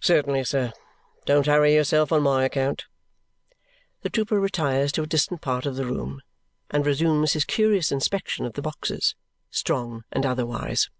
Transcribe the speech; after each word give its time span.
"Certainly, 0.00 0.42
sir. 0.42 0.72
Don't 1.24 1.46
hurry 1.46 1.72
yourself 1.72 2.10
on 2.10 2.20
my 2.24 2.44
account." 2.44 2.86
The 4.00 4.10
trooper 4.10 4.40
retires 4.40 4.90
to 4.90 5.04
a 5.04 5.06
distant 5.06 5.40
part 5.40 5.66
of 5.66 5.76
the 5.76 5.86
room 5.86 6.20
and 6.72 6.84
resumes 6.84 7.34
his 7.34 7.44
curious 7.44 7.92
inspection 7.92 8.44
of 8.44 8.54
the 8.54 8.62
boxes, 8.62 9.14
strong 9.52 10.02
and 10.10 10.26
otherwise. 10.26 10.90